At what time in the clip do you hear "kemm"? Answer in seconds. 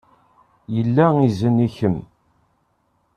1.75-1.97